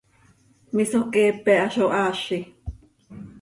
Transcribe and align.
misoqueepe 0.75 1.53
ha 1.61 1.67
zo 1.75 1.85
haazi! 1.93 2.39